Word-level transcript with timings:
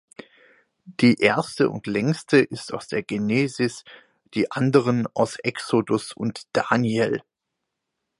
Die 0.85 1.19
erste 1.21 1.69
und 1.69 1.85
längste 1.85 2.39
ist 2.39 2.73
aus 2.73 2.87
der 2.87 3.03
Genesis, 3.03 3.83
die 4.33 4.49
anderen 4.51 5.05
aus 5.13 5.35
Exodus 5.37 6.11
und 6.11 6.47
Daniel. 6.53 7.21